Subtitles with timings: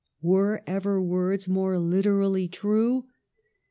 [0.01, 3.05] ^ Were ever words more literally true